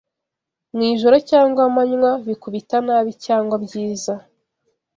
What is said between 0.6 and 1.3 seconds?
Mwijoro